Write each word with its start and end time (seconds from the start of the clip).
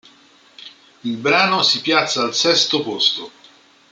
Il 1.03 1.17
brano 1.17 1.61
si 1.61 1.79
piazza 1.81 2.23
al 2.23 2.33
sesto 2.33 2.81
posto. 2.81 3.31